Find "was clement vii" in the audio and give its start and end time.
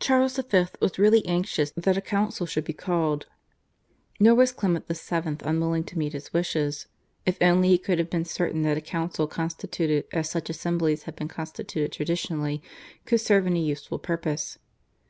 4.34-5.38